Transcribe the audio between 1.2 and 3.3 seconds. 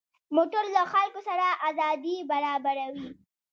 سره ازادي برابروي.